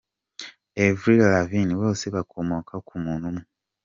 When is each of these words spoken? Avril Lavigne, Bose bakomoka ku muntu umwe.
Avril 0.85 1.19
Lavigne, 1.33 1.73
Bose 1.81 2.05
bakomoka 2.15 2.73
ku 2.87 2.93
muntu 3.03 3.23
umwe. 3.29 3.45